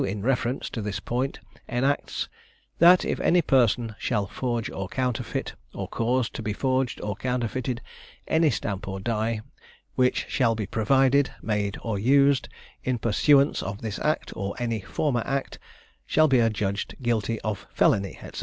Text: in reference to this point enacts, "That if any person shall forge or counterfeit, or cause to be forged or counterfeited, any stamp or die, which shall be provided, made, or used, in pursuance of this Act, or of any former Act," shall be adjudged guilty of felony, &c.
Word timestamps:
in 0.03 0.23
reference 0.23 0.67
to 0.67 0.81
this 0.81 0.99
point 0.99 1.39
enacts, 1.69 2.27
"That 2.79 3.05
if 3.05 3.19
any 3.19 3.43
person 3.43 3.93
shall 3.99 4.25
forge 4.25 4.67
or 4.71 4.87
counterfeit, 4.87 5.53
or 5.75 5.87
cause 5.87 6.27
to 6.31 6.41
be 6.41 6.53
forged 6.53 6.99
or 7.01 7.15
counterfeited, 7.15 7.81
any 8.27 8.49
stamp 8.49 8.87
or 8.87 8.99
die, 8.99 9.41
which 9.93 10.25
shall 10.27 10.55
be 10.55 10.65
provided, 10.65 11.31
made, 11.43 11.77
or 11.83 11.99
used, 11.99 12.49
in 12.83 12.97
pursuance 12.97 13.61
of 13.61 13.83
this 13.83 13.99
Act, 13.99 14.35
or 14.35 14.55
of 14.55 14.61
any 14.61 14.81
former 14.81 15.21
Act," 15.23 15.59
shall 16.07 16.27
be 16.27 16.39
adjudged 16.39 16.95
guilty 17.03 17.39
of 17.41 17.67
felony, 17.71 18.17
&c. 18.33 18.39